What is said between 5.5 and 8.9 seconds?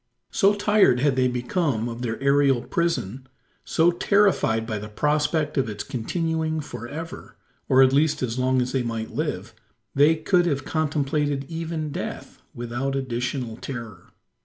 of its continuing for ever or at least as long as they